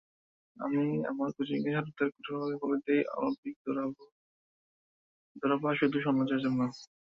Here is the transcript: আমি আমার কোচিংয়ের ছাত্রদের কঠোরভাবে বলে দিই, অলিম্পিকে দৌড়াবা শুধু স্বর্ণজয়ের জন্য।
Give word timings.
আমি 0.57 0.81
আমার 1.11 1.29
কোচিংয়ের 1.35 1.73
ছাত্রদের 1.77 2.09
কঠোরভাবে 2.15 2.55
বলে 2.61 2.77
দিই, 2.85 3.01
অলিম্পিকে 3.15 3.59
দৌড়াবা 5.35 5.69
শুধু 5.79 5.97
স্বর্ণজয়ের 6.03 6.43
জন্য। 6.45 6.59